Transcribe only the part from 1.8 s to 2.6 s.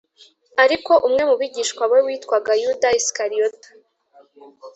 be witwaga